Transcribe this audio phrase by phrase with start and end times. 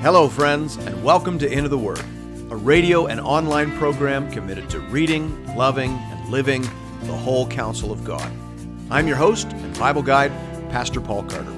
[0.00, 1.98] Hello, friends, and welcome to Into the Word,
[2.50, 6.62] a radio and online program committed to reading, loving, and living
[7.02, 8.30] the whole counsel of God.
[8.92, 10.30] I'm your host and Bible guide,
[10.70, 11.52] Pastor Paul Carter.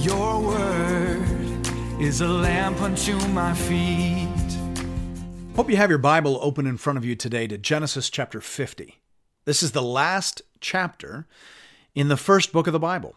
[0.00, 1.68] Your word
[2.00, 4.56] is a lamp unto my feet.
[5.56, 8.98] Hope you have your Bible open in front of you today to Genesis chapter 50.
[9.44, 11.26] This is the last chapter
[11.94, 13.14] in the first book of the Bible.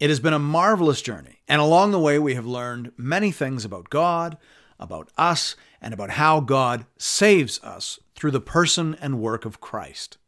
[0.00, 3.64] It has been a marvelous journey, and along the way, we have learned many things
[3.64, 4.38] about God,
[4.78, 10.18] about us, and about how God saves us through the person and work of Christ.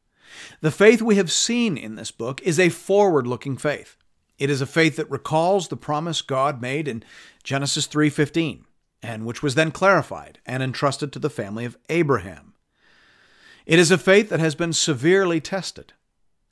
[0.60, 3.96] The faith we have seen in this book is a forward looking faith.
[4.38, 7.04] It is a faith that recalls the promise God made in
[7.44, 8.64] Genesis 3:15
[9.02, 12.54] and which was then clarified and entrusted to the family of Abraham.
[13.66, 15.92] It is a faith that has been severely tested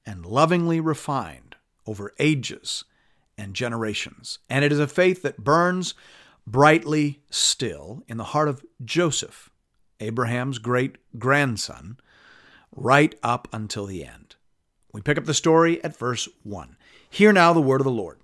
[0.07, 1.57] and lovingly refined
[1.87, 2.85] over ages
[3.39, 4.41] and generations.
[4.51, 5.95] And it is a faith that burns
[6.47, 9.51] brightly still in the heart of Joseph,
[10.01, 11.99] Abraham's great grandson,
[12.75, 14.37] right up until the end.
[14.93, 16.77] We pick up the story at verse 1.
[17.11, 18.19] Hear now the word of the Lord.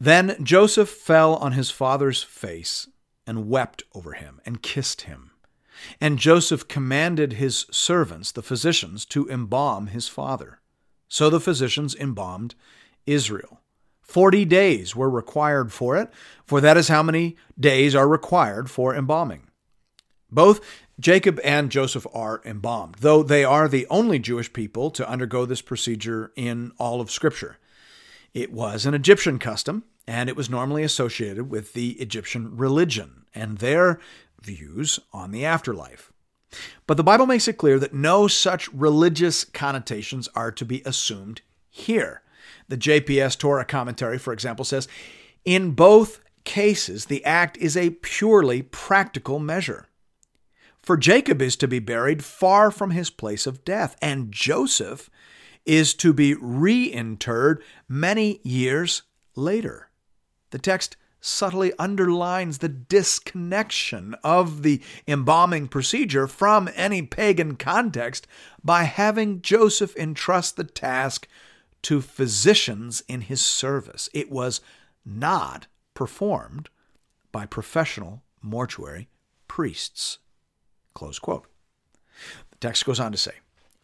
[0.00, 2.88] Then Joseph fell on his father's face
[3.26, 5.32] and wept over him and kissed him.
[6.00, 10.60] And Joseph commanded his servants, the physicians, to embalm his father.
[11.08, 12.54] So the physicians embalmed
[13.06, 13.60] Israel.
[14.08, 16.10] Forty days were required for it,
[16.44, 19.42] for that is how many days are required for embalming.
[20.30, 20.60] Both
[20.98, 25.60] Jacob and Joseph are embalmed, though they are the only Jewish people to undergo this
[25.60, 27.58] procedure in all of Scripture.
[28.32, 33.58] It was an Egyptian custom, and it was normally associated with the Egyptian religion and
[33.58, 34.00] their
[34.40, 36.12] views on the afterlife.
[36.86, 41.42] But the Bible makes it clear that no such religious connotations are to be assumed
[41.68, 42.22] here.
[42.68, 44.88] The JPS Torah commentary, for example, says
[45.44, 49.86] in both cases, the act is a purely practical measure.
[50.82, 55.10] For Jacob is to be buried far from his place of death, and Joseph
[55.66, 59.02] is to be reinterred many years
[59.36, 59.90] later.
[60.50, 68.26] The text subtly underlines the disconnection of the embalming procedure from any pagan context
[68.64, 71.28] by having Joseph entrust the task
[71.88, 74.10] to physicians in his service.
[74.12, 74.60] It was
[75.06, 76.68] not performed
[77.32, 79.08] by professional mortuary
[79.46, 80.18] priests.
[80.92, 81.46] Close quote.
[82.50, 83.36] The text goes on to say,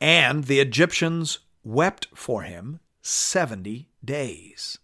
[0.03, 4.77] And the Egyptians wept for him 70 days.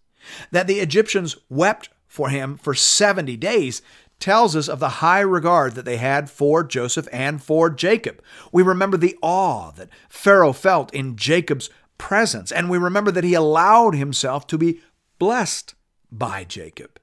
[0.49, 3.83] That the Egyptians wept for him for 70 days
[4.19, 8.23] tells us of the high regard that they had for Joseph and for Jacob.
[8.51, 11.69] We remember the awe that Pharaoh felt in Jacob's
[12.01, 14.81] presence, and we remember that he allowed himself to be
[15.19, 15.75] blessed
[16.11, 16.99] by Jacob.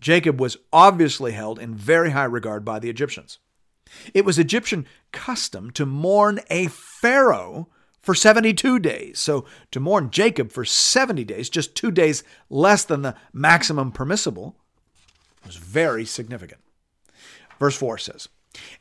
[0.00, 3.38] Jacob was obviously held in very high regard by the Egyptians.
[4.14, 7.68] It was Egyptian custom to mourn a Pharaoh
[8.00, 9.18] for 72 days.
[9.18, 14.56] So to mourn Jacob for 70 days, just two days less than the maximum permissible,
[15.44, 16.62] was very significant.
[17.58, 18.28] Verse 4 says,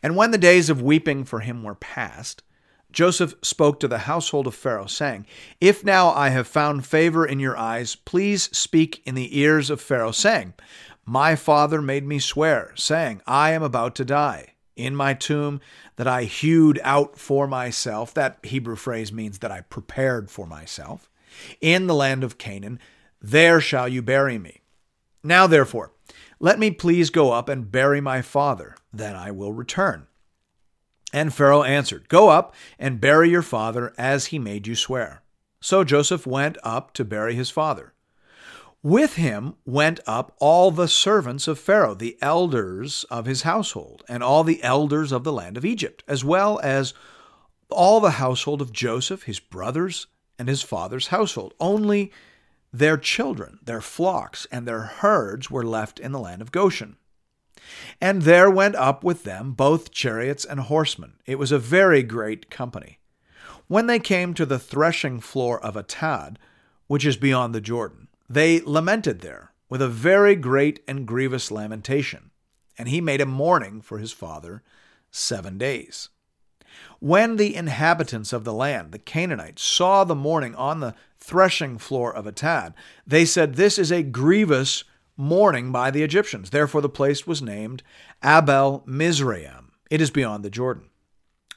[0.01, 2.41] And when the days of weeping for him were past,
[2.95, 5.27] Joseph spoke to the household of Pharaoh, saying,
[5.59, 9.81] If now I have found favor in your eyes, please speak in the ears of
[9.81, 10.53] Pharaoh, saying,
[11.05, 15.59] My father made me swear, saying, I am about to die in my tomb
[15.97, 18.13] that I hewed out for myself.
[18.13, 21.09] That Hebrew phrase means that I prepared for myself.
[21.59, 22.79] In the land of Canaan,
[23.21, 24.61] there shall you bury me.
[25.21, 25.91] Now, therefore,
[26.39, 30.07] let me please go up and bury my father, then I will return.
[31.15, 35.23] And Pharaoh answered, Go up and bury your father as he made you swear.
[35.61, 37.93] So Joseph went up to bury his father.
[38.83, 44.21] With him went up all the servants of Pharaoh, the elders of his household, and
[44.21, 46.93] all the elders of the land of Egypt, as well as
[47.69, 51.53] all the household of Joseph, his brothers, and his father's household.
[51.61, 52.11] Only
[52.73, 56.97] their children, their flocks, and their herds were left in the land of Goshen.
[57.99, 61.13] And there went up with them both chariots and horsemen.
[61.25, 62.99] It was a very great company.
[63.67, 66.37] When they came to the threshing floor of Atad,
[66.87, 72.31] which is beyond the Jordan, they lamented there with a very great and grievous lamentation,
[72.77, 74.61] and he made a mourning for his father
[75.09, 76.09] seven days.
[76.99, 82.13] When the inhabitants of the land, the Canaanites, saw the mourning on the threshing floor
[82.13, 82.73] of Atad,
[83.07, 84.83] they said, This is a grievous
[85.17, 86.49] mourning by the Egyptians.
[86.49, 87.83] Therefore, the place was named
[88.23, 89.71] Abel Mizraim.
[89.89, 90.89] It is beyond the Jordan.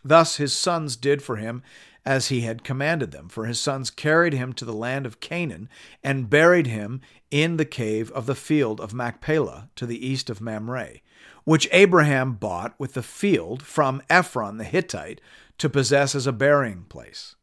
[0.05, 1.63] Thus his sons did for him
[2.05, 5.69] as he had commanded them, for his sons carried him to the land of Canaan
[6.03, 7.01] and buried him
[7.31, 11.01] in the cave of the field of Machpelah to the east of Mamre,
[11.45, 15.21] which Abraham bought with the field from Ephron the Hittite
[15.59, 17.35] to possess as a burying place.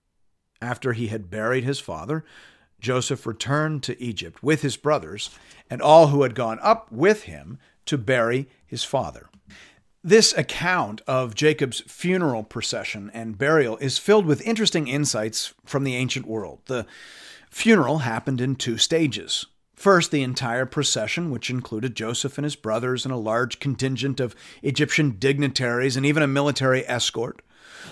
[0.61, 2.25] After he had buried his father,
[2.85, 5.31] Joseph returned to Egypt with his brothers
[5.71, 9.27] and all who had gone up with him to bury his father.
[10.03, 15.95] This account of Jacob's funeral procession and burial is filled with interesting insights from the
[15.95, 16.59] ancient world.
[16.67, 16.85] The
[17.49, 19.47] funeral happened in two stages.
[19.73, 24.35] First, the entire procession, which included Joseph and his brothers and a large contingent of
[24.61, 27.41] Egyptian dignitaries and even a military escort,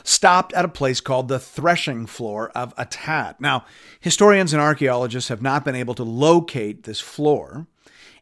[0.04, 3.36] stopped at a place called the threshing floor of Atad.
[3.40, 3.66] Now,
[4.00, 7.68] historians and archaeologists have not been able to locate this floor,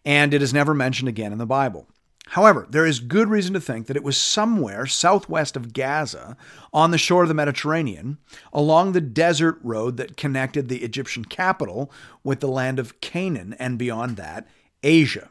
[0.06, 1.88] and it is never mentioned again in the Bible.
[2.32, 6.38] However, there is good reason to think that it was somewhere southwest of Gaza
[6.74, 8.20] on the shore of the Mediterranean,
[8.54, 11.92] along the desert road that connected the Egyptian capital
[12.24, 14.48] with the land of Canaan and beyond that,
[14.82, 15.30] Asia.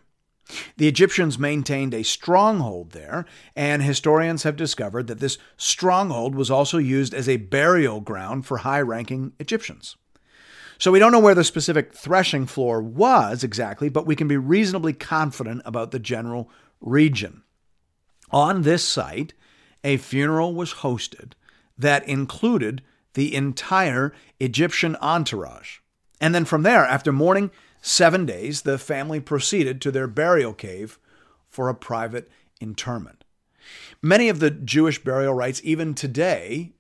[0.76, 6.78] The Egyptians maintained a stronghold there, and historians have discovered that this stronghold was also
[6.78, 9.96] used as a burial ground for high ranking Egyptians.
[10.78, 14.38] So we don't know where the specific threshing floor was exactly, but we can be
[14.38, 16.48] reasonably confident about the general
[16.80, 17.42] region.
[18.30, 19.34] On this site,
[19.84, 21.32] a funeral was hosted
[21.76, 22.82] that included
[23.14, 25.78] the entire Egyptian entourage.
[26.20, 30.98] And then from there, after mourning seven days, the family proceeded to their burial cave
[31.48, 32.30] for a private
[32.60, 33.24] interment.
[34.02, 36.72] Many of the Jewish burial rites, even today,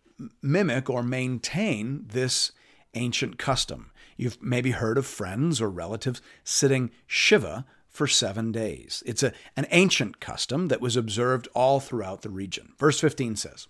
[0.42, 2.52] mimic or maintain this
[2.94, 3.90] ancient custom.
[4.16, 9.02] You've maybe heard of friends or relatives sitting Shiva for seven days.
[9.06, 12.72] It's a, an ancient custom that was observed all throughout the region.
[12.78, 13.66] Verse 15 says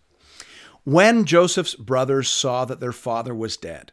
[0.85, 3.93] When Joseph's brothers saw that their father was dead,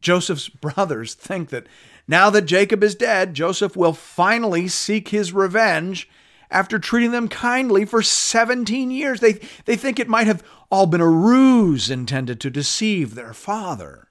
[0.00, 1.66] Joseph's brothers think that
[2.08, 6.08] now that Jacob is dead, Joseph will finally seek his revenge
[6.50, 9.20] after treating them kindly for 17 years.
[9.20, 14.08] They, they think it might have all been a ruse intended to deceive their father.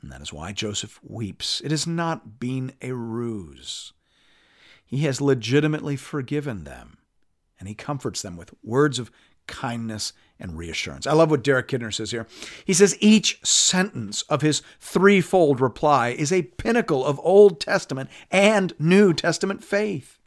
[0.00, 1.60] And that is why Joseph weeps.
[1.60, 3.92] It has not been a ruse.
[4.84, 6.98] He has legitimately forgiven them,
[7.58, 9.10] and he comforts them with words of
[9.46, 11.06] kindness and reassurance.
[11.06, 12.26] I love what Derek Kidner says here.
[12.64, 18.72] He says each sentence of his threefold reply is a pinnacle of Old Testament and
[18.78, 20.18] New Testament faith.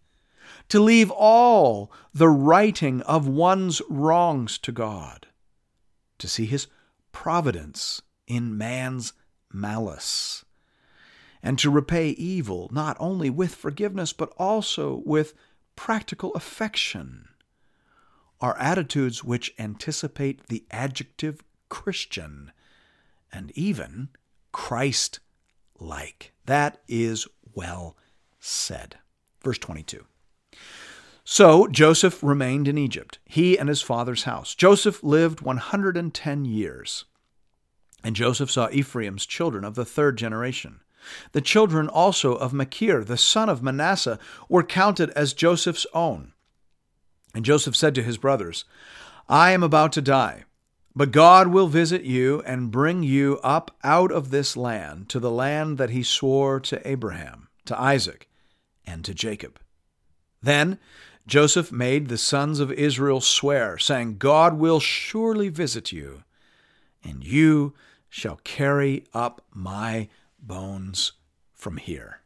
[0.70, 5.28] To leave all the righting of one's wrongs to God,
[6.18, 6.68] to see his
[7.12, 9.14] providence in man's
[9.52, 10.46] malice,
[11.44, 15.34] and to repay evil not only with forgiveness, but also with
[15.76, 17.28] practical affection,
[18.42, 22.52] are attitudes which anticipate the adjective Christian
[23.32, 24.10] and even
[24.52, 25.20] Christ
[25.80, 26.34] like.
[26.46, 27.96] That is well
[28.40, 28.98] said.
[29.44, 30.06] Verse 22.
[31.24, 34.56] So Joseph remained in Egypt, he and his father's house.
[34.56, 37.06] Joseph lived 110 years.
[38.04, 40.82] And Joseph saw Ephraim's children of the third generation.
[41.32, 44.20] The children also of Machir, the son of Manasseh,
[44.50, 46.34] were counted as Joseph's own.
[47.34, 48.66] And Joseph said to his brothers,
[49.30, 50.44] I am about to die,
[50.96, 55.32] but God will visit you and bring you up out of this land to the
[55.32, 58.28] land that he swore to Abraham, to Isaac,
[58.86, 59.60] and to Jacob.
[60.42, 60.80] Then
[61.28, 66.24] Joseph made the sons of Israel swear, saying, God will surely visit you,
[67.04, 67.74] and you
[68.10, 70.10] shall carry up my
[70.40, 71.14] bones
[71.54, 72.22] from here.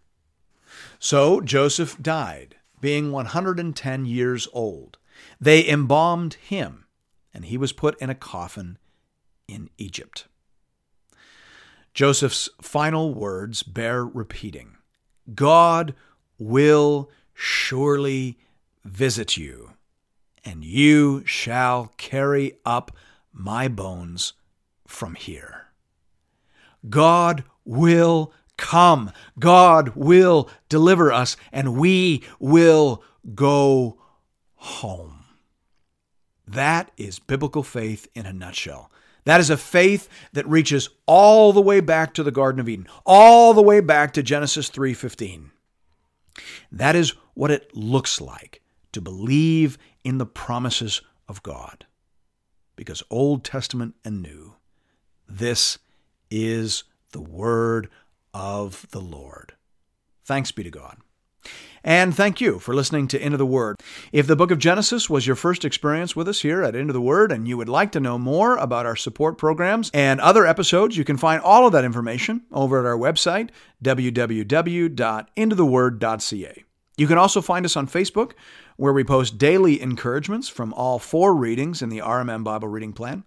[0.97, 4.99] So Joseph died, being 110 years old.
[5.41, 6.85] They embalmed him,
[7.33, 8.77] and he was put in a coffin
[9.47, 10.27] in Egypt.
[11.95, 14.77] Joseph's final words bear repeating
[15.33, 15.95] God
[16.37, 18.37] will surely
[18.83, 19.71] visit you,
[20.43, 22.95] and you shall carry up
[23.33, 24.33] my bones
[24.85, 25.69] from here.
[26.87, 29.11] God will come.
[29.39, 33.99] God will deliver us, and we will go
[34.55, 35.25] home.
[36.47, 38.91] That is biblical faith in a nutshell.
[39.25, 42.87] That is a faith that reaches all the way back to the Garden of Eden,
[43.05, 45.51] all the way back to Genesis 3:15.
[46.71, 51.85] That is what it looks like to believe in the promises of God.
[52.75, 54.55] Because Old Testament and New,
[55.27, 55.79] this
[56.29, 57.89] is the word
[58.35, 59.53] of the Lord.
[60.25, 60.97] Thanks be to God.
[61.83, 63.75] And thank you for listening to Into the Word.
[64.11, 66.99] If the book of Genesis was your first experience with us here at Into the
[66.99, 70.97] Word and you would like to know more about our support programs and other episodes,
[70.97, 73.49] you can find all of that information over at our website,
[73.83, 76.63] www.intotheword.ca.
[76.97, 78.31] You can also find us on Facebook,
[78.77, 83.23] where we post daily encouragements from all four readings in the RMM Bible Reading Plan.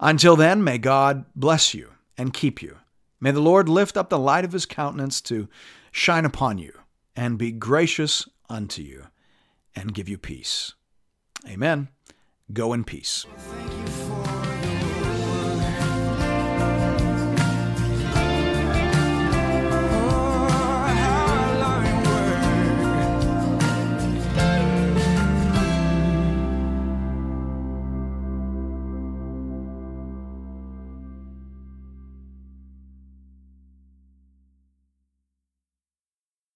[0.00, 2.76] Until then, may God bless you and keep you.
[3.20, 5.48] May the Lord lift up the light of his countenance to
[5.90, 6.72] shine upon you
[7.16, 9.06] and be gracious unto you
[9.74, 10.74] and give you peace.
[11.46, 11.88] Amen.
[12.52, 13.26] Go in peace.